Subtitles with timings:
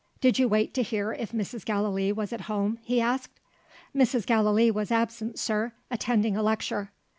[0.19, 1.63] "Did you wait to hear if Mrs.
[1.63, 3.39] Gallilee was at home?" he asked.
[3.95, 4.25] "Mrs.
[4.25, 6.91] Gallilee was absent, sir attending a lecture."